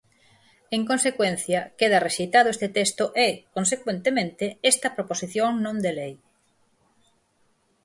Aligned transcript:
En 0.75 0.81
consecuencia, 0.91 1.59
queda 1.79 2.03
rexeitado 2.07 2.47
este 2.55 2.67
texto 2.77 3.03
e, 3.27 3.29
consecuentemente, 3.57 4.45
esta 4.71 4.93
proposición 4.95 5.51
non 5.65 5.75
de 5.85 5.91
lei. 5.99 6.13